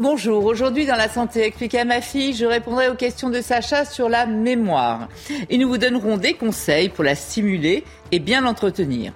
[0.00, 3.84] Bonjour, aujourd'hui dans la santé expliquée à ma fille, je répondrai aux questions de Sacha
[3.84, 5.08] sur la mémoire.
[5.50, 9.12] Et nous vous donnerons des conseils pour la stimuler et bien l'entretenir.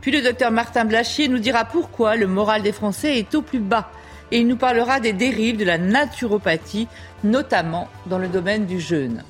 [0.00, 3.58] Puis le docteur Martin Blachier nous dira pourquoi le moral des Français est au plus
[3.58, 3.90] bas.
[4.30, 6.88] Et il nous parlera des dérives de la naturopathie,
[7.24, 9.24] notamment dans le domaine du jeûne.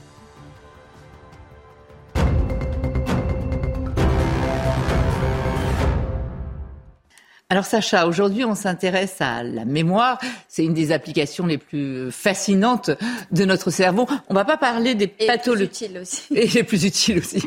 [7.53, 10.19] Alors Sacha, aujourd'hui on s'intéresse à la mémoire.
[10.49, 12.91] C'est une des applications les plus fascinantes
[13.31, 14.09] de notre cerveau.
[14.31, 15.65] On va pas parler des pathologies.
[15.65, 16.23] utiles aussi.
[16.35, 17.43] Et les plus utiles aussi.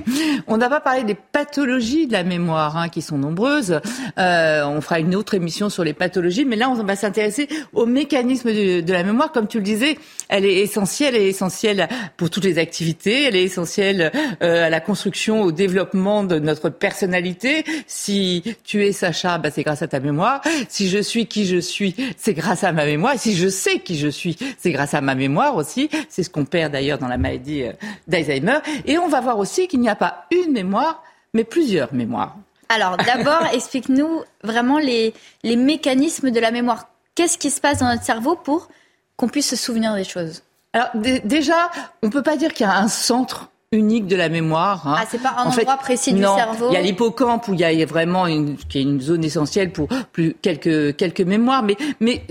[0.45, 3.81] On ne va pas parler des pathologies de la mémoire, hein, qui sont nombreuses.
[4.19, 7.87] Euh, on fera une autre émission sur les pathologies, mais là on va s'intéresser au
[7.87, 9.31] mécanisme de, de, la mémoire.
[9.31, 9.97] Comme tu le disais,
[10.29, 14.11] elle est essentielle, elle est essentielle pour toutes les activités, elle est essentielle
[14.43, 17.65] euh, à la construction, au développement de notre personnalité.
[17.87, 20.41] Si tu es Sacha, bah, c'est grâce à ta mémoire.
[20.69, 23.13] Si je suis qui je suis, c'est grâce à ma mémoire.
[23.13, 25.89] Et si je sais qui je suis, c'est grâce à ma mémoire aussi.
[26.09, 27.73] C'est ce qu'on perd d'ailleurs dans la maladie euh,
[28.07, 28.59] d'Alzheimer.
[28.85, 32.35] Et on va voir aussi qu'il n'y a pas une mémoire, mais plusieurs mémoires.
[32.69, 36.89] Alors d'abord, explique-nous vraiment les, les mécanismes de la mémoire.
[37.15, 38.67] Qu'est-ce qui se passe dans notre cerveau pour
[39.15, 40.43] qu'on puisse se souvenir des choses?
[40.73, 41.71] Alors déjà,
[42.03, 44.87] on peut pas dire qu'il y a un centre unique de la mémoire.
[44.87, 44.95] Hein.
[44.99, 46.69] Ah, c'est pas un en endroit fait, précis du non, cerveau.
[46.69, 49.71] Il y a l'hippocampe où il y a vraiment une, qui est une zone essentielle
[49.71, 52.23] pour plus quelques quelques mémoires, mais mais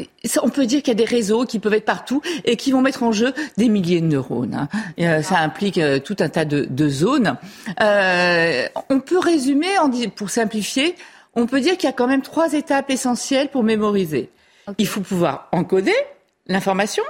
[0.42, 2.80] on peut dire qu'il y a des réseaux qui peuvent être partout et qui vont
[2.80, 4.54] mettre en jeu des milliers de neurones.
[4.54, 4.68] Hein.
[4.96, 7.36] Et, euh, ça implique euh, tout un tas de, de zones.
[7.80, 10.94] Euh, on peut résumer, en, pour simplifier,
[11.34, 14.30] on peut dire qu'il y a quand même trois étapes essentielles pour mémoriser.
[14.66, 14.76] Okay.
[14.78, 15.94] Il faut pouvoir encoder
[16.46, 17.04] l'information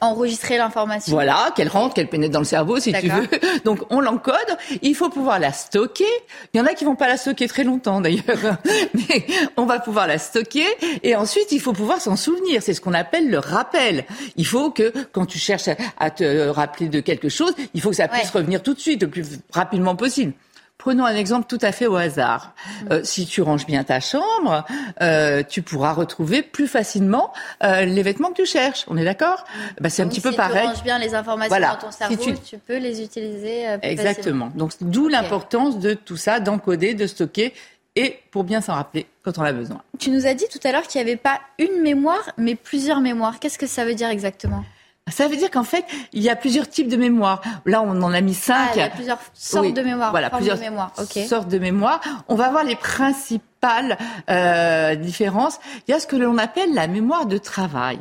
[0.00, 1.12] enregistrer l'information.
[1.12, 3.28] Voilà, qu'elle rentre, qu'elle pénètre dans le cerveau, si tu veux.
[3.64, 4.36] Donc on l'encode.
[4.82, 6.04] Il faut pouvoir la stocker.
[6.52, 8.58] Il y en a qui vont pas la stocker très longtemps d'ailleurs,
[8.94, 9.26] mais
[9.56, 10.66] on va pouvoir la stocker.
[11.02, 12.62] Et ensuite, il faut pouvoir s'en souvenir.
[12.62, 14.04] C'est ce qu'on appelle le rappel.
[14.36, 15.68] Il faut que quand tu cherches
[15.98, 18.40] à te rappeler de quelque chose, il faut que ça puisse ouais.
[18.40, 20.32] revenir tout de suite, le plus rapidement possible.
[20.80, 22.54] Prenons un exemple tout à fait au hasard.
[22.90, 24.64] Euh, si tu ranges bien ta chambre,
[25.02, 28.86] euh, tu pourras retrouver plus facilement euh, les vêtements que tu cherches.
[28.88, 29.44] On est d'accord?
[29.78, 30.60] Bah, C'est un petit si peu pareil.
[30.60, 31.74] Si tu ranges bien les informations voilà.
[31.74, 32.40] dans ton cerveau, si tu...
[32.40, 32.58] tu...
[32.58, 34.50] peux les utiliser plus Exactement.
[34.54, 35.12] Donc d'où okay.
[35.12, 37.52] l'importance de tout ça, d'encoder, de stocker
[37.94, 39.82] et pour bien s'en rappeler quand on a besoin.
[39.98, 43.02] Tu nous as dit tout à l'heure qu'il n'y avait pas une mémoire, mais plusieurs
[43.02, 43.38] mémoires.
[43.38, 44.64] Qu'est-ce que ça veut dire exactement?
[45.08, 47.40] Ça veut dire qu'en fait, il y a plusieurs types de mémoire.
[47.66, 48.68] Là, on en a mis cinq.
[48.70, 50.10] Ah, il y a plusieurs sortes oui, de mémoire.
[50.10, 50.92] Voilà, plusieurs de mémoire.
[50.98, 51.26] Okay.
[51.26, 52.00] sortes de mémoire.
[52.28, 55.58] On va voir les principales euh, différences.
[55.88, 57.98] Il y a ce que l'on appelle la mémoire de travail.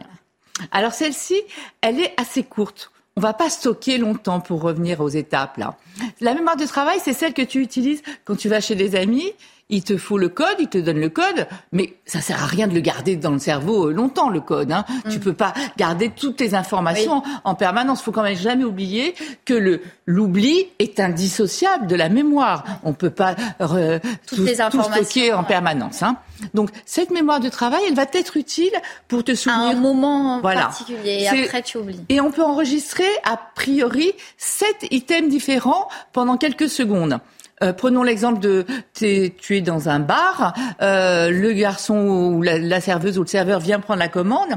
[0.72, 1.42] Alors celle-ci,
[1.82, 2.92] elle est assez courte.
[3.16, 5.76] On va pas stocker longtemps pour revenir aux étapes là.
[6.22, 9.34] La mémoire de travail, c'est celle que tu utilises quand tu vas chez des amis
[9.70, 12.68] il te faut le code, il te donne le code, mais ça sert à rien
[12.68, 14.72] de le garder dans le cerveau longtemps le code.
[14.72, 14.84] Hein.
[15.06, 15.10] Mm.
[15.10, 17.32] Tu peux pas garder toutes tes informations oui.
[17.44, 18.02] en permanence.
[18.02, 19.14] Il faut quand même jamais oublier
[19.46, 22.64] que le l'oubli est indissociable de la mémoire.
[22.84, 26.02] On peut pas re, toutes tout, les informations, tout stocker en permanence.
[26.02, 26.18] Hein.
[26.56, 28.72] Donc cette mémoire de travail, elle va être utile
[29.08, 30.62] pour te souvenir à un moment voilà.
[30.62, 31.20] particulier.
[31.22, 32.02] Et après tu oublies.
[32.10, 37.20] Et on peut enregistrer a priori sept items différents pendant quelques secondes.
[37.64, 38.66] Euh, prenons l'exemple de
[39.02, 43.28] es, tu es dans un bar, euh, le garçon ou la, la, serveuse ou le
[43.28, 44.50] serveur vient prendre la commande.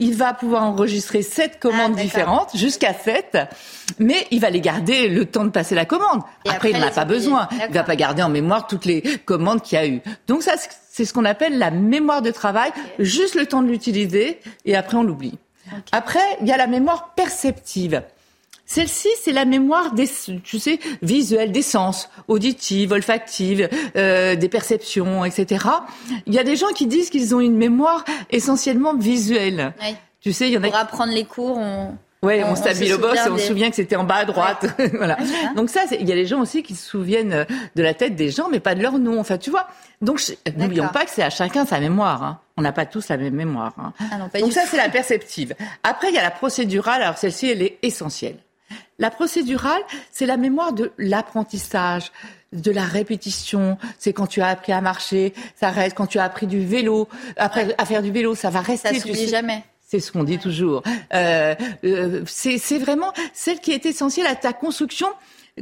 [0.00, 3.36] Il va pouvoir enregistrer sept commandes ah, différentes, jusqu'à sept,
[3.98, 6.20] mais il va les garder le temps de passer la commande.
[6.44, 7.48] Après, après, il n'en a pas besoin.
[7.68, 10.00] Il va pas garder en mémoire toutes les commandes qu'il y a eu.
[10.28, 10.52] Donc ça,
[10.90, 13.04] c'est ce qu'on appelle la mémoire de travail, okay.
[13.04, 15.38] juste le temps de l'utiliser, et après on l'oublie.
[15.66, 15.82] Okay.
[15.90, 18.02] Après, il y a la mémoire perceptive.
[18.68, 20.06] Celle-ci, c'est la mémoire des,
[20.44, 23.66] tu sais, visuelle, des sens, auditive, olfactive,
[23.96, 25.64] euh, des perceptions, etc.
[26.26, 29.72] Il y a des gens qui disent qu'ils ont une mémoire essentiellement visuelle.
[29.80, 29.96] Oui.
[30.20, 30.66] Tu sais, il y en a.
[30.66, 31.96] Pour apprendre les cours, on.
[32.22, 33.40] Ouais, on, on stabile au boss et on des...
[33.40, 34.66] se souvient que c'était en bas à droite.
[34.78, 34.88] Ouais.
[34.92, 35.16] voilà.
[35.16, 38.16] Ouais, Donc ça, il y a des gens aussi qui se souviennent de la tête
[38.16, 39.18] des gens, mais pas de leur nom.
[39.18, 39.66] Enfin, tu vois.
[40.02, 40.20] Donc
[40.58, 42.22] n'oublions pas que c'est à chacun sa mémoire.
[42.22, 42.40] Hein.
[42.58, 43.72] On n'a pas tous la même mémoire.
[43.78, 43.92] Hein.
[44.12, 45.54] Ah non, Donc ça, c'est la perceptive.
[45.84, 47.00] Après, il y a la procédurale.
[47.00, 48.36] Alors celle-ci, elle est essentielle.
[48.98, 52.10] La procédurale, c'est la mémoire de l'apprentissage,
[52.52, 53.78] de la répétition.
[53.98, 55.96] C'est quand tu as appris à marcher, ça reste.
[55.96, 58.94] Quand tu as appris du vélo, après à faire du vélo, ça va rester.
[58.94, 59.64] Ça s'oublie jamais.
[59.86, 60.82] C'est ce qu'on dit toujours.
[61.14, 61.54] Euh,
[61.84, 65.08] euh, c'est vraiment celle qui est essentielle à ta construction.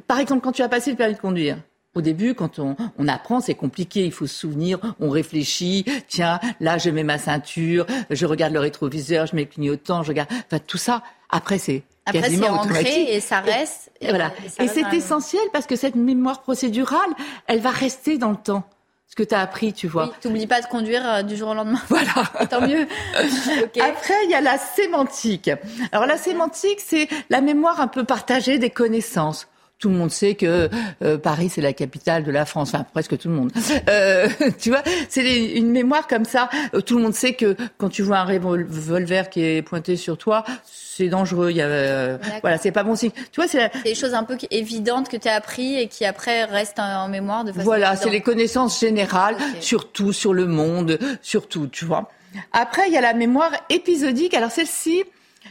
[0.08, 1.58] Par exemple, quand tu as passé le permis de conduire.
[1.94, 4.04] Au début, quand on, on apprend, c'est compliqué.
[4.04, 5.86] Il faut se souvenir, on réfléchit.
[6.08, 10.08] Tiens, là, je mets ma ceinture, je regarde le rétroviseur, je mets le clignotant, je
[10.08, 10.28] regarde.
[10.30, 11.02] Enfin, tout ça.
[11.30, 13.90] Après, c'est après, c'est ancré et ça reste.
[14.00, 14.32] Et, voilà.
[14.60, 17.10] Et, c'est essentiel parce que cette mémoire procédurale,
[17.48, 18.64] elle va rester dans le temps
[19.08, 20.06] ce que tu as appris, tu vois.
[20.06, 21.80] Oui, t'oublies pas de conduire euh, du jour au lendemain.
[21.88, 22.12] Voilà.
[22.50, 22.86] Tant mieux.
[23.80, 25.50] Après, il y a la sémantique.
[25.92, 29.48] Alors la sémantique, c'est la mémoire un peu partagée des connaissances.
[29.78, 30.70] Tout le monde sait que
[31.02, 33.52] euh, Paris c'est la capitale de la France, enfin presque tout le monde.
[33.90, 34.28] Euh,
[34.58, 36.48] tu vois, c'est une mémoire comme ça.
[36.74, 40.16] Euh, tout le monde sait que quand tu vois un revolver qui est pointé sur
[40.16, 41.50] toi, c'est dangereux.
[41.50, 43.10] Il y a, euh, voilà, c'est pas bon signe.
[43.10, 46.44] Tu vois, c'est des choses un peu évidentes que tu as appris et qui après
[46.44, 47.64] restent en, mémoire de façon.
[47.64, 52.10] Voilà, c'est les connaissances générales, surtout sur le monde, surtout, tu vois.
[52.52, 54.34] Après, il y a la mémoire épisodique.
[54.34, 55.04] Alors celle-ci,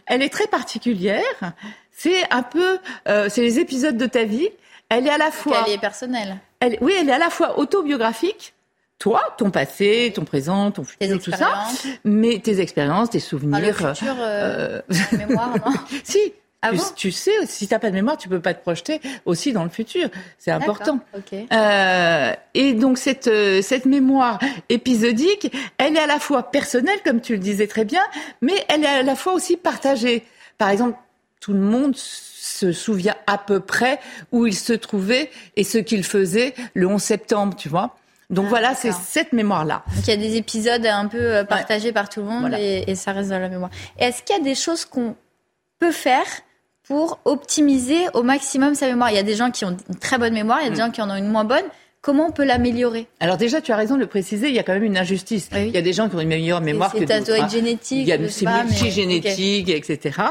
[0.07, 1.24] elle est très particulière.
[1.96, 2.78] C'est un peu,
[3.08, 4.50] euh, c'est les épisodes de ta vie.
[4.90, 5.64] Elle est à la fois.
[5.66, 6.38] Elle est personnelle.
[6.60, 8.54] Elle, oui, elle est à la fois autobiographique.
[9.00, 11.66] Toi, ton passé, ton présent, ton futur, tout ça.
[12.04, 13.78] Mais tes expériences, tes souvenirs.
[13.80, 15.18] Ah, le futur, euh, euh...
[15.18, 16.34] mémoire, non Si.
[16.62, 19.54] Ah tu, tu, sais, si t'as pas de mémoire, tu peux pas te projeter aussi
[19.54, 20.10] dans le futur.
[20.40, 21.00] C'est important.
[21.16, 21.46] Okay.
[21.54, 24.40] Euh, et donc cette euh, cette mémoire
[24.70, 28.02] épisodique, elle est à la fois personnelle, comme tu le disais très bien,
[28.42, 30.26] mais elle est à la fois aussi partagée.
[30.58, 30.98] Par exemple,
[31.40, 34.00] tout le monde se souvient à peu près
[34.32, 37.96] où il se trouvait et ce qu'il faisait le 11 septembre, tu vois.
[38.30, 39.84] Donc ah, voilà, c'est cette mémoire-là.
[39.96, 42.96] Donc il y a des épisodes un peu euh, partagés par tout le monde et,
[42.96, 43.70] ça reste dans la mémoire.
[44.00, 45.16] Est-ce qu'il y a des choses qu'on
[45.80, 46.26] peut faire
[46.84, 49.12] pour optimiser au maximum sa mémoire?
[49.12, 50.76] Il y a des gens qui ont une très bonne mémoire, il y a des
[50.76, 50.86] mm.
[50.86, 51.66] gens qui en ont une moins bonne.
[52.06, 54.63] Comment on peut l'améliorer Alors déjà, tu as raison de le préciser, il y a
[54.63, 55.50] quand même une injustice.
[55.56, 57.25] Il y a des gens qui ont une meilleure mémoire que d'autres.
[57.25, 57.48] C'est hein.
[57.48, 58.02] génétique.
[58.02, 60.22] Il y a c'est multigénétique, etc.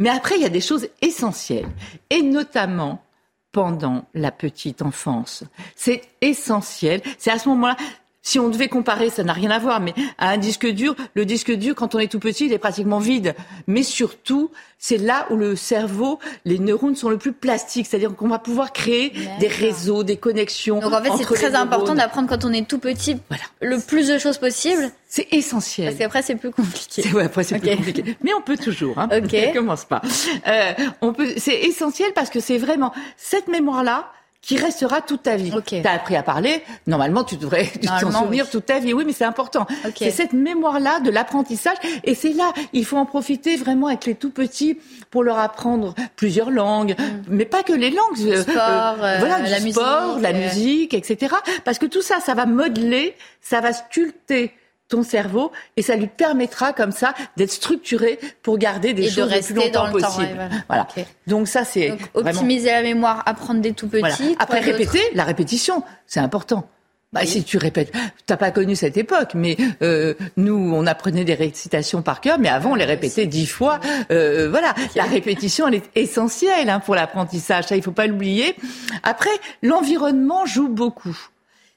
[0.00, 1.68] Mais après, il y a des choses essentielles,
[2.10, 3.04] et notamment
[3.52, 5.44] pendant la petite enfance.
[5.76, 7.02] C'est essentiel.
[7.18, 7.76] C'est à ce moment-là,
[8.22, 11.24] si on devait comparer, ça n'a rien à voir, mais à un disque dur, le
[11.24, 13.34] disque dur, quand on est tout petit, il est pratiquement vide.
[13.66, 18.28] Mais surtout, c'est là où le cerveau, les neurones sont le plus plastiques, c'est-à-dire qu'on
[18.28, 20.78] va pouvoir créer des réseaux, des connexions.
[20.78, 23.16] Donc en fait, c'est très important d'apprendre quand on est tout petit
[23.60, 24.90] le plus de choses possible.
[25.08, 25.88] C'est essentiel.
[25.88, 27.02] Parce qu'après, c'est plus compliqué.
[27.12, 28.16] Ouais, après, c'est plus compliqué.
[28.22, 28.98] Mais on peut toujours.
[28.98, 29.08] Hein.
[29.12, 29.36] Ok.
[29.48, 30.00] On commence pas.
[30.46, 31.34] Euh, on peut.
[31.36, 34.10] C'est essentiel parce que c'est vraiment cette mémoire-là
[34.42, 35.52] qui restera toute ta vie.
[35.52, 35.82] Okay.
[35.82, 38.92] Tu as appris à parler, normalement tu devrais t'en souvenir toute ta vie.
[38.92, 39.66] Oui, mais c'est important.
[39.96, 44.16] C'est cette mémoire-là de l'apprentissage et c'est là, il faut en profiter vraiment avec les
[44.16, 44.78] tout petits
[45.10, 47.04] pour leur apprendre plusieurs langues, mm.
[47.28, 48.18] mais pas que les langues.
[48.18, 51.34] Le euh, sport, euh, voilà, la sport, musique, la musique, etc.
[51.64, 54.52] Parce que tout ça, ça va modeler, ça va sculpter
[54.92, 59.40] ton cerveau et ça lui permettra comme ça d'être structuré pour garder des choses le
[59.40, 60.38] plus longtemps possible.
[60.68, 60.86] voilà.
[61.26, 64.36] Donc ça c'est optimiser la mémoire, apprendre des tout petits.
[64.38, 66.68] Après répéter, la répétition, c'est important.
[67.12, 67.92] Bah, Si tu répètes,
[68.26, 72.48] t'as pas connu cette époque, mais euh, nous, on apprenait des récitations par cœur, mais
[72.48, 73.80] avant, on les répétait dix fois.
[74.10, 77.64] Euh, voilà, la répétition, elle est essentielle hein, pour l'apprentissage.
[77.64, 78.56] Ça, il faut pas l'oublier.
[79.02, 79.30] Après,
[79.62, 81.16] l'environnement joue beaucoup.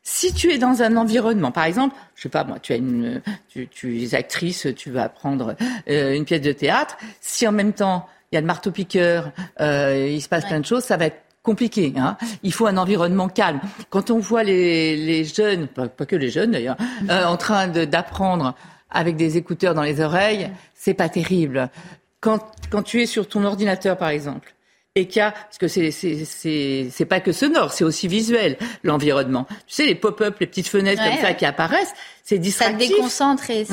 [0.08, 3.24] Si tu es dans un environnement, par exemple, je sais pas moi, tu as une,
[3.48, 5.56] tu, tu es actrice, tu vas apprendre
[5.90, 6.96] euh, une pièce de théâtre.
[7.22, 10.60] Si en même temps il y a le marteau piqueur, euh, il se passe plein
[10.60, 11.92] de choses, ça va être compliqué.
[11.98, 12.18] Hein.
[12.44, 13.60] Il faut un environnement calme.
[13.90, 16.78] Quand on voit les, les jeunes, pas, que les jeunes d'ailleurs,
[17.10, 18.54] euh, en train d'apprendre
[18.92, 21.72] avec des écouteurs dans les oreilles, c'est pas terrible.
[22.20, 24.55] Quand, quand tu es sur ton ordinateur, par exemple,
[24.96, 28.58] et qu'il y a, parce que c'est c'est c'est pas que sonore, c'est aussi visuel
[28.84, 29.46] l'environnement.
[29.68, 31.94] Tu sais les pop-up, les petites fenêtres comme ça qui apparaissent,
[32.26, 32.90] c'est distractif.
[32.90, 33.68] Ça déconcentre et,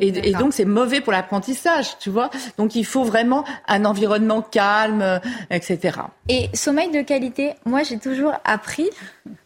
[0.00, 2.28] et, donc c'est mauvais pour l'apprentissage, tu vois.
[2.58, 5.18] Donc il faut vraiment un environnement calme, euh,
[5.52, 5.98] etc.
[6.28, 8.90] Et sommeil de qualité, moi j'ai toujours appris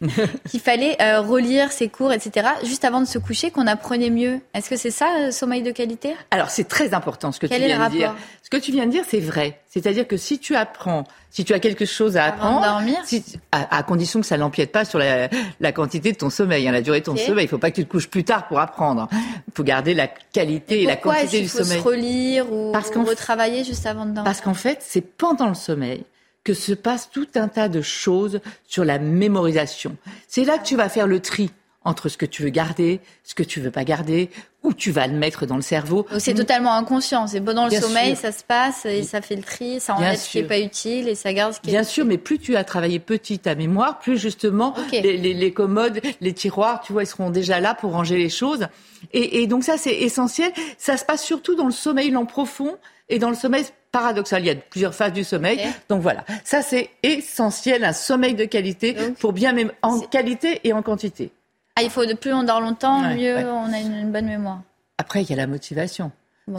[0.48, 2.48] qu'il fallait euh, relire ses cours, etc.
[2.64, 4.40] Juste avant de se coucher, qu'on apprenait mieux.
[4.54, 6.16] Est-ce que c'est ça, euh, sommeil de qualité?
[6.30, 8.16] Alors c'est très important ce que tu viens de dire.
[8.42, 9.60] Ce que tu viens de dire, c'est vrai.
[9.66, 14.20] C'est-à-dire que si tu apprends si tu as quelque chose à apprendre, si, à, condition
[14.20, 15.28] que ça n'empiète pas sur la,
[15.60, 17.44] la, quantité de ton sommeil, hein, la durée de ton sommeil.
[17.44, 19.08] Il faut pas que tu te couches plus tard pour apprendre.
[19.12, 21.80] Il faut garder la qualité et, la quantité du sommeil.
[21.80, 24.24] Pourquoi se relire ou, Parce ou retravailler juste avant de dormir?
[24.24, 26.04] Parce qu'en fait, c'est pendant le sommeil
[26.44, 29.96] que se passe tout un tas de choses sur la mémorisation.
[30.28, 31.50] C'est là que tu vas faire le tri
[31.88, 34.28] entre ce que tu veux garder, ce que tu veux pas garder,
[34.62, 36.06] où tu vas le mettre dans le cerveau.
[36.18, 37.26] C'est totalement inconscient.
[37.26, 40.28] C'est pendant le sommeil, ça se passe et ça fait le tri, ça enlève ce
[40.28, 42.56] qui est pas utile et ça garde ce qui Bien est sûr, mais plus tu
[42.56, 47.04] as travaillé petit ta mémoire, plus justement les, les, les, commodes, les tiroirs, tu vois,
[47.04, 48.66] ils seront déjà là pour ranger les choses.
[49.12, 50.52] Et, et donc ça, c'est essentiel.
[50.76, 52.76] Ça se passe surtout dans le sommeil lent profond
[53.08, 54.42] et dans le sommeil paradoxal.
[54.42, 55.60] Il y a plusieurs phases du sommeil.
[55.88, 60.72] Donc voilà, ça c'est essentiel, un sommeil de qualité pour bien même en qualité et
[60.72, 61.30] en quantité.
[61.78, 64.62] Ah, il faut de plus on dort longtemps, mieux on a une bonne mémoire.
[64.98, 66.10] Après, il y a la motivation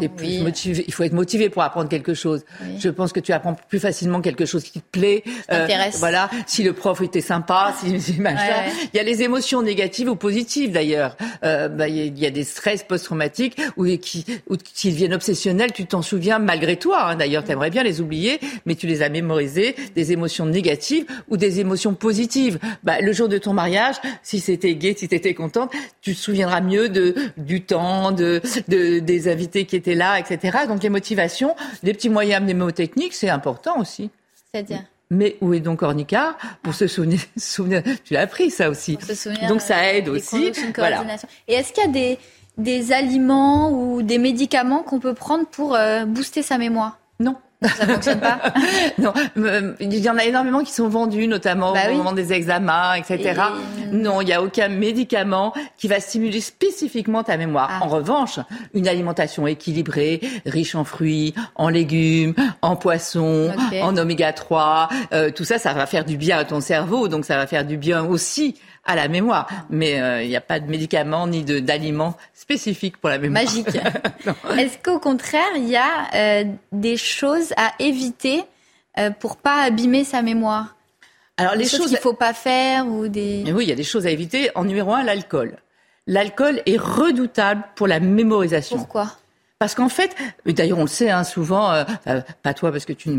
[0.01, 2.43] il faut être motivé pour apprendre quelque chose.
[2.77, 5.23] Je pense que tu apprends plus facilement quelque chose qui te plaît.
[5.51, 5.67] Euh,
[5.97, 8.71] voilà, si le prof était sympa, si, si machin.
[8.93, 11.17] Il y a les émotions négatives ou positives d'ailleurs.
[11.43, 15.71] Euh, bah, il y a des stress post-traumatiques ou qui, ou qui deviennent obsessionnels.
[15.73, 17.09] Tu t'en souviens malgré toi.
[17.09, 19.75] Hein, d'ailleurs, tu aimerais bien les oublier, mais tu les as mémorisés.
[19.95, 22.59] Des émotions négatives ou des émotions positives.
[22.83, 26.61] Bah, le jour de ton mariage, si c'était gay, si t'étais contente, tu te souviendras
[26.61, 30.59] mieux de du temps, de, de des invités qui était là, etc.
[30.67, 34.09] Donc les motivations, les petits moyens mnémotechniques, c'est important aussi.
[34.51, 38.97] C'est-à-dire mais où est donc Ornica Pour se souvenir, souvenir tu l'as appris ça aussi.
[39.47, 40.51] donc ça aide aussi.
[40.75, 41.03] Voilà.
[41.47, 42.19] Et est-ce qu'il y a des,
[42.57, 46.99] des aliments ou des médicaments qu'on peut prendre pour euh, booster sa mémoire?
[47.19, 47.35] Non.
[47.61, 48.39] Ça fonctionne pas
[48.97, 49.13] Non,
[49.79, 53.41] il y en a énormément qui sont vendus, notamment bah au moment des examens, etc.
[53.91, 57.69] Non, il n'y a aucun médicament qui va stimuler spécifiquement ta mémoire.
[57.71, 57.85] Ah.
[57.85, 58.39] En revanche,
[58.73, 63.51] une alimentation équilibrée, riche en fruits, en légumes, en poissons,
[63.81, 67.25] en oméga 3, euh, tout ça, ça va faire du bien à ton cerveau, donc
[67.25, 69.47] ça va faire du bien aussi à la mémoire.
[69.69, 73.43] Mais euh, il n'y a pas de médicaments ni d'aliments spécifiques pour la mémoire.
[73.43, 73.67] Magique.
[74.57, 78.43] Est-ce qu'au contraire, il y a euh, des choses à éviter
[78.97, 80.75] euh, pour pas abîmer sa mémoire
[81.37, 83.43] Alors les choses qu'il faut pas faire ou des.
[83.53, 84.49] oui, il y a des choses à éviter.
[84.55, 85.57] En numéro un, l'alcool.
[86.07, 88.77] L'alcool est redoutable pour la mémorisation.
[88.77, 89.11] Pourquoi?
[89.59, 90.15] Parce qu'en fait,
[90.45, 91.83] d'ailleurs on le sait hein, souvent, euh,
[92.43, 93.09] pas toi parce que tu,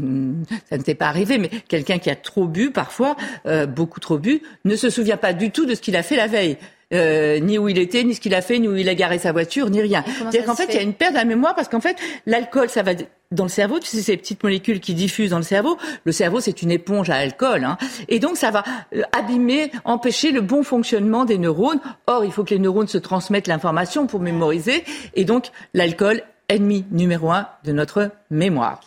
[0.71, 4.17] ça ne t'est pas arrivé, mais quelqu'un qui a trop bu parfois, euh, beaucoup trop
[4.17, 6.57] bu, ne se souvient pas du tout de ce qu'il a fait la veille.
[6.93, 9.19] Euh, ni où il était, ni ce qu'il a fait, ni où il a garé
[9.19, 10.03] sa voiture, ni rien.
[10.19, 12.69] C'est-à-dire qu'en fait, il y a une perte de la mémoire parce qu'en fait, l'alcool,
[12.69, 12.93] ça va
[13.31, 15.79] dans le cerveau, tu sais, ces petites molécules qui diffusent dans le cerveau.
[16.05, 17.79] Le cerveau, c'est une éponge à alcool, hein,
[18.09, 18.65] et donc ça va
[18.97, 21.79] euh, abîmer, empêcher le bon fonctionnement des neurones.
[22.09, 24.83] Or, il faut que les neurones se transmettent l'information pour mémoriser,
[25.15, 28.81] et donc l'alcool ennemi numéro un de notre mémoire.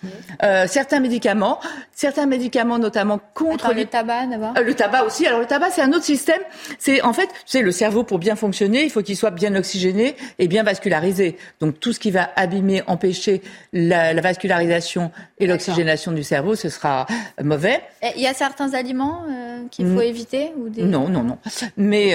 [0.44, 1.60] Euh, certains médicaments,
[1.94, 4.54] certains médicaments notamment contre le tabac d'abord.
[4.58, 5.26] Euh, le tabac aussi.
[5.26, 6.42] Alors le tabac c'est un autre système.
[6.78, 9.56] C'est en fait, tu sais, le cerveau pour bien fonctionner, il faut qu'il soit bien
[9.56, 11.38] oxygéné et bien vascularisé.
[11.60, 13.42] Donc tout ce qui va abîmer, empêcher
[13.72, 17.08] la, la vascularisation et l'oxygénation du cerveau, ce sera
[17.42, 17.82] mauvais.
[18.16, 20.84] Il y a certains aliments euh, qu'il faut éviter ou des...
[20.84, 21.38] Non, non, non.
[21.78, 22.14] Mais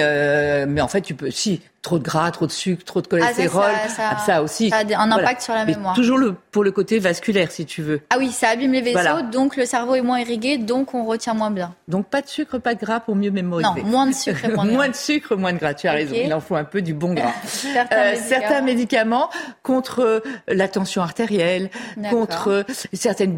[0.67, 3.09] mais en fait, tu peux si trop de gras, trop de sucre, trop de ah,
[3.09, 4.69] cholestérol, ça, ça, aussi.
[4.69, 5.95] Ça a un impact sur la mémoire.
[5.95, 8.01] toujours le, pour le côté vasculaire, si tu veux.
[8.09, 11.33] Ah oui, ça abîme les vaisseaux, donc le cerveau est moins irrigué, donc on retient
[11.33, 11.73] moins bien.
[11.87, 13.69] Donc pas de sucre, pas de gras pour mieux mémoriser.
[13.81, 14.77] Non, moins de sucre et moins de gras.
[14.77, 16.15] moins de sucre, moins de gras, tu as raison.
[16.15, 17.33] Il en faut un peu du bon gras.
[17.45, 18.27] certains, euh, médicaments.
[18.27, 19.29] certains, médicaments.
[19.63, 21.69] contre euh, la tension artérielle,
[22.09, 23.35] contre certaines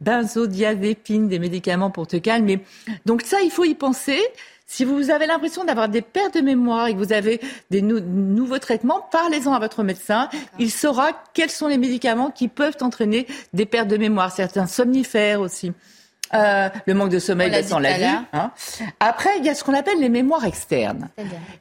[0.00, 2.60] benzodiazépines, des médicaments pour te calmer.
[3.06, 4.20] Donc ça, il faut y penser.
[4.66, 7.40] Si vous avez l'impression d'avoir des pertes de mémoire et que vous avez
[7.70, 10.28] des nouveaux traitements, parlez-en à votre médecin.
[10.58, 14.32] Il saura quels sont les médicaments qui peuvent entraîner des pertes de mémoire.
[14.32, 15.72] Certains somnifères aussi.
[16.32, 18.04] Euh, le manque de sommeil, on l'a vu.
[18.32, 18.50] Hein.
[18.98, 21.10] Après, il y a ce qu'on appelle les mémoires externes.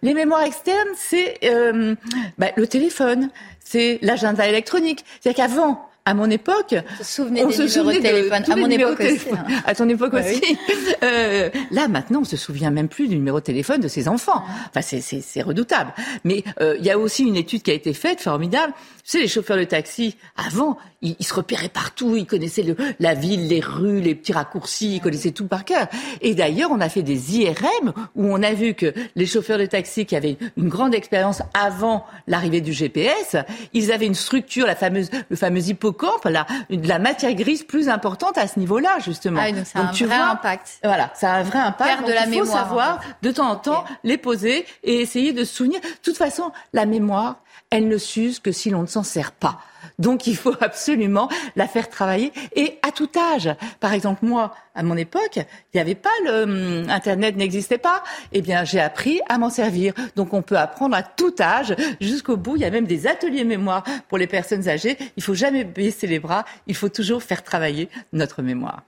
[0.01, 1.95] Les mémoires externes, c'est euh,
[2.37, 3.29] bah, le téléphone,
[3.59, 5.03] c'est l'agenda électronique.
[5.19, 8.43] C'est-à-dire qu'avant, à mon époque, on se souvenait de téléphone.
[8.51, 9.29] À mon époque aussi.
[9.31, 9.61] Hein.
[9.65, 10.41] À ton époque aussi.
[11.03, 14.41] Euh, là, maintenant, on se souvient même plus du numéro de téléphone de ses enfants.
[14.69, 15.91] Enfin, c'est redoutable.
[16.23, 18.71] Mais euh, il y a aussi une étude qui a été faite, formidable.
[19.03, 22.15] Tu sais, les chauffeurs de taxi, avant, ils, se repéraient partout.
[22.15, 24.95] Ils connaissaient le, la ville, les rues, les petits raccourcis.
[24.95, 25.87] Ils connaissaient tout par cœur.
[26.21, 29.65] Et d'ailleurs, on a fait des IRM où on a vu que les chauffeurs de
[29.65, 33.35] taxi qui avaient une grande expérience avant l'arrivée du GPS,
[33.73, 37.89] ils avaient une structure, la fameuse, le fameux hippocampe, la, de la matière grise plus
[37.89, 39.41] importante à ce niveau-là, justement.
[39.43, 40.79] Ah donc ça a un vrai impact.
[40.83, 42.07] Voilà, ça a un vrai impact.
[42.07, 45.55] de la il faut savoir, de temps en temps, les poser et essayer de se
[45.55, 45.79] souvenir.
[45.81, 47.37] De toute façon, la mémoire,
[47.69, 49.59] elle ne s'use que si l'on ne s'en sert pas.
[49.99, 53.49] Donc il faut absolument la faire travailler et à tout âge.
[53.79, 58.03] Par exemple, moi, à mon époque, il n'y avait pas le hum, Internet n'existait pas.
[58.31, 59.93] Eh bien, j'ai appris à m'en servir.
[60.15, 62.55] Donc on peut apprendre à tout âge jusqu'au bout.
[62.55, 64.97] Il y a même des ateliers mémoire pour les personnes âgées.
[65.17, 66.45] Il faut jamais baisser les bras.
[66.67, 68.83] Il faut toujours faire travailler notre mémoire.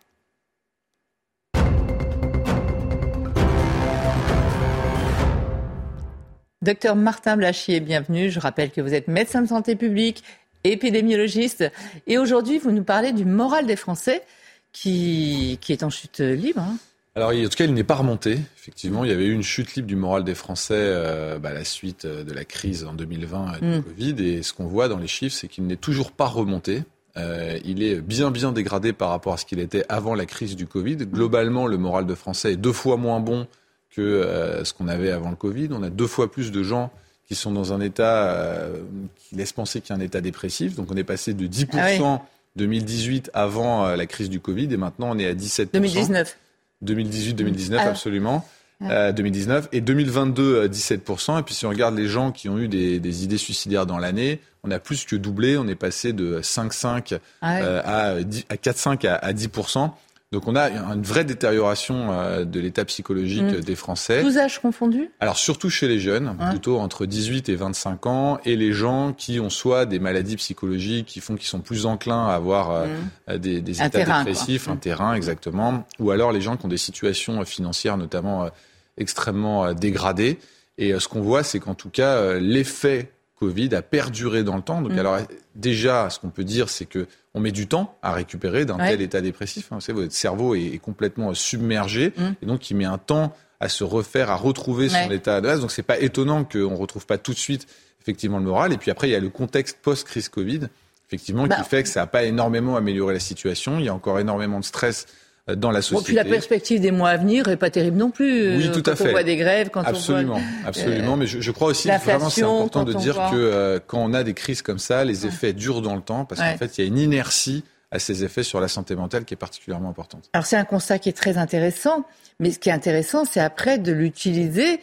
[6.66, 8.32] Docteur Martin Blachier, bienvenue.
[8.32, 10.24] Je rappelle que vous êtes médecin de santé publique,
[10.72, 11.72] épidémiologiste.
[12.08, 14.24] Et aujourd'hui, vous nous parlez du moral des Français
[14.72, 16.62] qui, qui est en chute libre.
[16.62, 16.78] Hein.
[17.16, 18.38] Alors, en tout cas, il n'est pas remonté.
[18.58, 21.54] Effectivement, il y avait eu une chute libre du moral des Français euh, bah, à
[21.54, 23.84] la suite euh, de la crise en 2020 euh, du mm.
[23.84, 24.16] Covid.
[24.26, 26.84] Et ce qu'on voit dans les chiffres, c'est qu'il n'est toujours pas remonté.
[27.18, 30.56] Euh, il est bien bien dégradé par rapport à ce qu'il était avant la crise
[30.56, 30.98] du Covid.
[30.98, 33.48] Globalement, le moral de Français est deux fois moins bon
[33.90, 35.70] que euh, ce qu'on avait avant le Covid.
[35.72, 36.92] On a deux fois plus de gens
[37.28, 38.82] qui sont dans un état euh,
[39.16, 40.76] qui laisse penser qu'il y a un état dépressif.
[40.76, 42.20] Donc on est passé de 10%
[42.56, 45.72] 2018 ah avant la crise du Covid et maintenant on est à 17%.
[45.74, 46.38] 2019.
[46.84, 48.46] 2018-2019, absolument.
[48.82, 51.40] 2019 et 2022 17%.
[51.40, 53.98] Et puis si on regarde les gens qui ont eu des, des idées suicidaires dans
[53.98, 55.58] l'année, on a plus que doublé.
[55.58, 58.08] On est passé de 5,5 ah euh, à,
[58.50, 59.92] à 4,5 à, à 10%.
[60.36, 63.62] Donc on a une vraie détérioration euh, de l'état psychologique mm.
[63.62, 64.22] des Français.
[64.22, 65.10] Tous âges confondus?
[65.22, 69.40] Alors surtout chez les jeunes, plutôt entre 18 et 25 ans, et les gens qui
[69.40, 72.86] ont soit des maladies psychologiques qui font qu'ils sont plus enclins à avoir euh,
[73.30, 73.38] mm.
[73.38, 77.46] des, des états dépressifs, un terrain exactement, ou alors les gens qui ont des situations
[77.46, 78.50] financières notamment
[78.98, 80.38] extrêmement dégradées.
[80.78, 84.82] Et ce qu'on voit, c'est qu'en tout cas, l'effet Covid a perduré dans le temps.
[84.82, 85.00] Donc, mm.
[85.00, 85.18] alors,
[85.56, 89.02] déjà, ce qu'on peut dire, c'est que on met du temps à récupérer d'un tel
[89.02, 89.68] état dépressif.
[89.72, 89.76] Hein.
[89.76, 92.24] Vous savez, votre cerveau est, complètement submergé, mm.
[92.42, 95.62] et donc il met un temps à se refaire, à retrouver son état de base.
[95.62, 97.68] Donc, c'est pas étonnant qu'on ne retrouve pas tout de suite
[98.02, 98.72] effectivement le moral.
[98.72, 100.62] Et puis après, il y a le contexte post-crise Covid,
[101.08, 101.64] effectivement, qui bah.
[101.64, 103.80] fait que ça n'a pas énormément amélioré la situation.
[103.80, 105.08] Il y a encore énormément de stress
[105.54, 106.00] dans la société.
[106.00, 108.58] Bon, puis la perspective des mois à venir est pas terrible non plus.
[108.58, 109.08] Oui, tout quand à fait.
[109.10, 111.18] On voit des grèves, quand absolument, on voit absolument.
[111.18, 114.14] Mais je, je crois aussi que vraiment c'est important de dire que euh, quand on
[114.14, 116.82] a des crises comme ça, les effets durent dans le temps parce qu'en fait il
[116.82, 120.30] y a une inertie à ces effets sur la santé mentale qui est particulièrement importante.
[120.34, 122.06] Alors c'est un constat qui est très intéressant,
[122.40, 124.80] mais ce qui est intéressant, c'est après de l'utiliser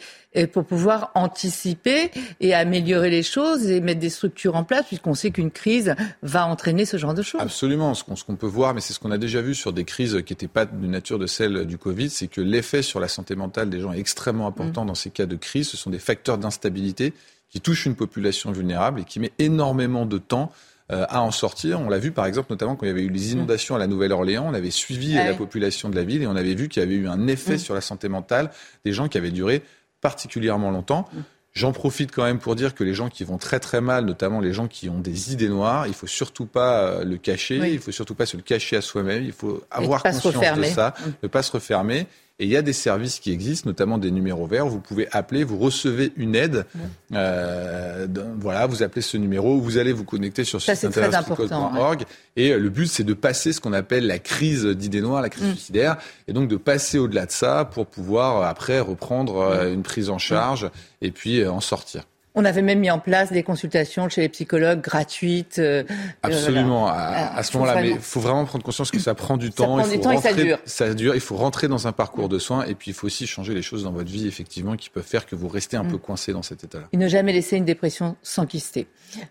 [0.51, 5.31] pour pouvoir anticiper et améliorer les choses et mettre des structures en place, puisqu'on sait
[5.31, 7.41] qu'une crise va entraîner ce genre de choses.
[7.41, 7.93] Absolument.
[7.93, 10.33] Ce qu'on peut voir, mais c'est ce qu'on a déjà vu sur des crises qui
[10.33, 13.69] n'étaient pas de nature de celle du Covid, c'est que l'effet sur la santé mentale
[13.69, 14.87] des gens est extrêmement important mm.
[14.87, 15.69] dans ces cas de crise.
[15.69, 17.13] Ce sont des facteurs d'instabilité
[17.49, 20.72] qui touchent une population vulnérable et qui met énormément de temps euh,
[21.09, 21.79] à en sortir.
[21.79, 23.87] On l'a vu par exemple notamment quand il y avait eu les inondations à la
[23.87, 26.85] Nouvelle-Orléans, on avait suivi la population de la ville et on avait vu qu'il y
[26.85, 27.59] avait eu un effet mm.
[27.59, 28.51] sur la santé mentale
[28.85, 29.63] des gens qui avaient duré
[30.01, 31.07] particulièrement longtemps.
[31.53, 34.39] J'en profite quand même pour dire que les gens qui vont très très mal, notamment
[34.39, 37.79] les gens qui ont des idées noires, il faut surtout pas euh, le cacher, il
[37.79, 41.11] faut surtout pas se le cacher à soi-même, il faut avoir conscience de ça, mm.
[41.21, 42.07] ne pas se refermer
[42.39, 44.67] et il y a des services qui existent, notamment des numéros verts.
[44.67, 46.65] Vous pouvez appeler, vous recevez une aide.
[47.13, 48.07] Euh,
[48.39, 52.03] voilà, vous appelez ce numéro, vous allez vous connecter sur site internet.org.
[52.35, 55.29] Et euh, le but, c'est de passer ce qu'on appelle la crise d'idées noires, la
[55.29, 55.51] crise mm.
[55.51, 60.09] suicidaire, et donc de passer au-delà de ça pour pouvoir euh, après reprendre une prise
[60.09, 62.03] en charge et puis en sortir.
[62.35, 65.59] On avait même mis en place des consultations chez les psychologues gratuites.
[65.59, 66.87] Euh, euh, Absolument.
[66.87, 69.63] À, ce moment-là, mais il faut vraiment prendre conscience que ça prend du temps.
[69.63, 70.59] Ça prend il faut du temps rentrer, et ça dure.
[70.65, 71.15] Ça dure.
[71.15, 73.61] Il faut rentrer dans un parcours de soins et puis il faut aussi changer les
[73.61, 75.91] choses dans votre vie, effectivement, qui peuvent faire que vous restez un mm.
[75.91, 76.85] peu coincé dans cet état-là.
[76.91, 78.87] Et ne jamais laisser une dépression s'enquister.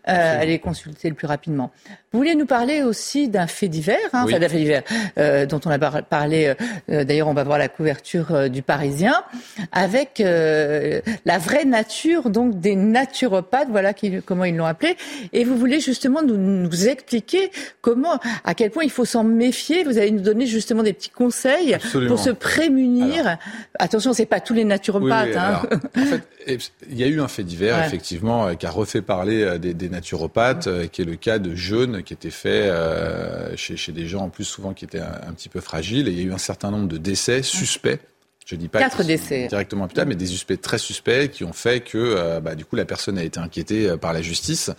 [0.08, 1.72] Euh, allez consulter le plus rapidement.
[2.12, 4.82] Vous voulez nous parler aussi d'un fait divers, hein, d'un fait divers
[5.18, 6.54] euh, dont on a parlé.
[6.90, 9.14] Euh, D'ailleurs, on va voir la couverture du Parisien
[9.72, 13.92] avec la vraie nature donc des naturopathes, voilà
[14.24, 14.96] comment ils l'ont appelé.
[15.32, 19.84] Et vous voulez justement nous, nous, expliquer comment, à quel point il faut s'en méfier.
[19.84, 21.76] Vous allez nous donner justement des petits conseils
[22.08, 23.26] pour se prémunir.
[23.26, 23.38] Alors,
[23.78, 25.36] Attention, c'est pas tous les naturopathes.
[25.36, 25.62] hein.
[25.96, 26.22] en fait,
[26.90, 29.74] il y a eu un fait divers, effectivement, euh, qui a refait parler euh, des,
[29.74, 32.72] des naturopathes, euh, qui est le cas de jeûnes qui étaient faits
[33.56, 36.08] chez, chez, des gens en plus souvent qui étaient un, petit peu fragiles.
[36.08, 38.00] Et il y a eu un certain nombre de décès suspects
[38.44, 39.46] je dis pas Quatre décès.
[39.46, 42.84] directement imputables, mais des suspects très suspects qui ont fait que, bah, du coup, la
[42.84, 44.70] personne a été inquiétée par la justice.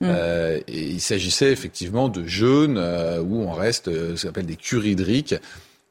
[0.00, 0.06] Mm.
[0.08, 3.86] Euh, et il s'agissait effectivement de jeûnes où on reste
[4.16, 5.34] ce qu'on appelle des hydriques,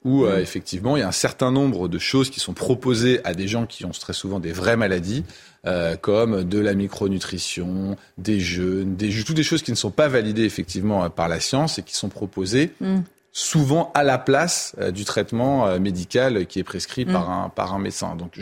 [0.07, 3.33] où euh, effectivement il y a un certain nombre de choses qui sont proposées à
[3.33, 5.25] des gens qui ont très souvent des vraies maladies,
[5.65, 10.07] euh, comme de la micronutrition, des jeûnes, des toutes des choses qui ne sont pas
[10.07, 12.99] validées effectivement euh, par la science et qui sont proposées mm.
[13.33, 17.11] souvent à la place du traitement médical qui est prescrit mm.
[17.11, 18.15] par, un, par un médecin.
[18.15, 18.39] Donc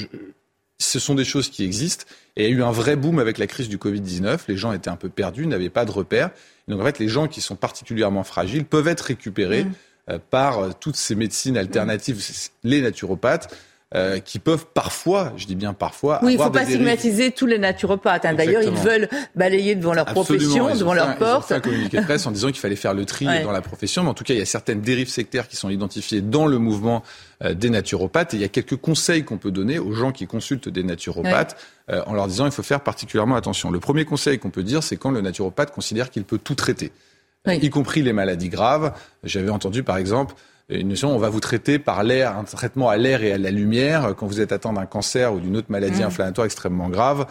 [0.78, 3.40] ce sont des choses qui existent et il y a eu un vrai boom avec
[3.40, 4.42] la crise du Covid-19.
[4.48, 6.30] Les gens étaient un peu perdus, n'avaient pas de repères.
[6.68, 9.64] Donc en fait, les gens qui sont particulièrement fragiles peuvent être récupérés.
[9.64, 9.72] Mm.
[10.10, 12.24] Euh, par euh, toutes ces médecines alternatives,
[12.64, 13.52] les naturopathes.
[13.96, 17.46] euh, qui peuvent parfois, je dis bien parfois, oui, il ne faut pas stigmatiser tous
[17.46, 18.26] les naturopathes.
[18.26, 18.34] Hein.
[18.34, 21.22] D'ailleurs, ils veulent balayer devant leur profession, devant leur porte.
[21.22, 23.52] Ils ont fait un communiqué de presse en disant qu'il fallait faire le tri dans
[23.52, 26.22] la profession, mais en tout cas, il y a certaines dérives sectaires qui sont identifiées
[26.22, 27.04] dans le mouvement
[27.44, 28.34] euh, des naturopathes.
[28.34, 31.56] Et il y a quelques conseils qu'on peut donner aux gens qui consultent des naturopathes
[31.90, 33.72] euh, en leur disant il faut faire particulièrement attention.
[33.72, 36.92] Le premier conseil qu'on peut dire, c'est quand le naturopathe considère qu'il peut tout traiter,
[37.54, 38.94] y compris les maladies graves.
[39.24, 40.36] J'avais entendu, par exemple,
[40.70, 43.52] une notion, on va vous traiter par l'air, un traitement à l'air et à la
[43.52, 46.08] lumière quand vous êtes atteint d'un cancer ou d'une autre maladie mm.
[46.08, 47.28] inflammatoire extrêmement grave.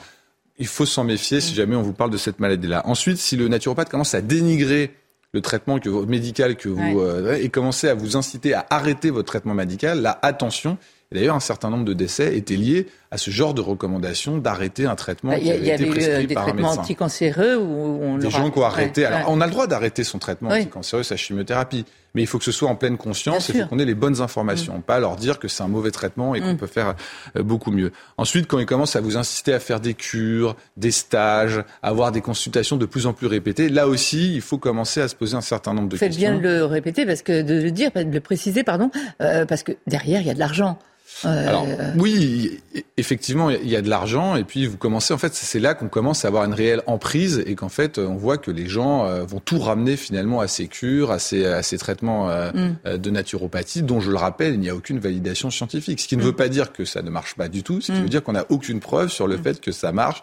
[0.59, 1.57] Il faut s'en méfier si mm.
[1.57, 2.83] jamais on vous parle de cette maladie-là.
[2.87, 4.95] Ensuite, si le naturopathe commence à dénigrer
[5.33, 9.27] le traitement que, médical que vous euh, et commencer à vous inciter à arrêter votre
[9.27, 10.79] traitement médical, là, attention,
[11.15, 14.97] D'ailleurs, un certain nombre de décès étaient liés à ce genre de recommandation d'arrêter un
[14.97, 18.59] traitement bah, qui avait été prescrit des par traitements anticancéreux où on des gens qui
[18.59, 19.05] ont arrêté.
[19.05, 21.85] Alors, on a le droit d'arrêter son traitement anticancéreux, sa chimiothérapie,
[22.17, 23.95] mais il faut que ce soit en pleine conscience et il faut qu'on ait les
[23.95, 24.83] bonnes informations, mm.
[24.83, 26.57] pas leur dire que c'est un mauvais traitement et qu'on mm.
[26.57, 26.97] peut faire
[27.37, 27.93] euh, beaucoup mieux.
[28.19, 32.11] Ensuite, quand ils commencent à vous insister à faire des cures, des stages, à avoir
[32.11, 35.37] des consultations de plus en plus répétées, là aussi, il faut commencer à se poser
[35.37, 36.09] un certain nombre de questions.
[36.09, 39.47] Faites bien de le répéter parce que de le dire, de le préciser, pardon, euh,
[39.47, 40.81] parce que derrière il y a de l'argent.
[41.23, 42.61] Alors oui,
[42.97, 45.89] effectivement, il y a de l'argent et puis vous commencez en fait, c'est là qu'on
[45.89, 49.25] commence à avoir une réelle emprise et qu'en fait, on voit que les gens euh,
[49.25, 52.77] vont tout ramener finalement à ces cures, à ces, à ces traitements euh, mm.
[52.87, 56.01] euh, de naturopathie, dont je le rappelle, il n'y a aucune validation scientifique.
[56.01, 56.27] Ce qui ne mm.
[56.27, 58.03] veut pas dire que ça ne marche pas du tout, ce qui mm.
[58.03, 60.23] veut dire qu'on n'a aucune preuve sur le fait que ça marche.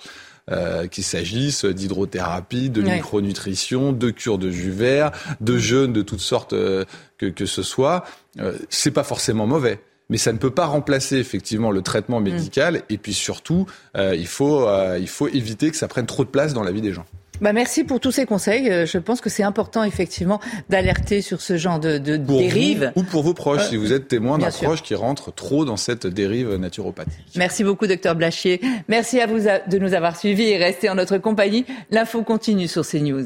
[0.49, 6.19] Euh, qu'il s'agisse d'hydrothérapie, de micronutrition, de cure de jus vert, de jeûne de toutes
[6.19, 6.85] sortes que,
[7.27, 8.03] que ce soit,
[8.39, 9.79] euh, c'est pas forcément mauvais
[10.11, 12.23] mais ça ne peut pas remplacer effectivement le traitement mm.
[12.23, 12.81] médical.
[12.89, 13.65] Et puis surtout,
[13.97, 16.71] euh, il, faut, euh, il faut éviter que ça prenne trop de place dans la
[16.71, 17.05] vie des gens.
[17.39, 18.69] Bah merci pour tous ces conseils.
[18.69, 22.91] Euh, je pense que c'est important effectivement d'alerter sur ce genre de, de dérive.
[22.95, 26.05] ou pour vos proches, si vous êtes témoin d'un proche qui rentre trop dans cette
[26.05, 27.33] dérive naturopathique.
[27.35, 28.61] Merci beaucoup, docteur Blachier.
[28.89, 31.65] Merci à vous de nous avoir suivis et restez en notre compagnie.
[31.89, 33.25] L'info continue sur CNews.